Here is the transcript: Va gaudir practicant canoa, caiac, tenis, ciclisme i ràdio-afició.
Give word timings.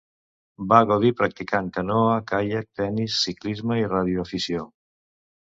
Va 0.69 0.77
gaudir 0.91 1.11
practicant 1.19 1.69
canoa, 1.75 2.15
caiac, 2.33 2.67
tenis, 2.81 3.19
ciclisme 3.27 3.79
i 3.83 3.87
ràdio-afició. 3.93 4.67